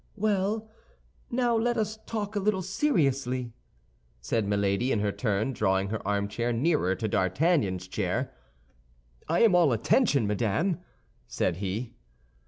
[0.15, 0.67] "Well,
[1.29, 3.53] now let us talk a little seriously,"
[4.19, 8.33] said Milady, in her turn drawing her armchair nearer to D'Artagnan's chair.
[9.29, 10.79] "I am all attention, madame,"
[11.27, 11.93] said he.